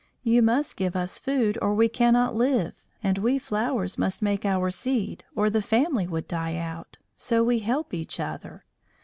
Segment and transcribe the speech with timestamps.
[0.23, 4.71] You must give us food or we cannot live, and we flowers must make our
[4.71, 8.65] seed or the family would die out, so we help each other.